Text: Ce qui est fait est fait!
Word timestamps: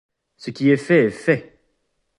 Ce 0.35 0.49
qui 0.49 0.71
est 0.71 0.77
fait 0.77 1.05
est 1.05 1.09
fait! 1.11 1.59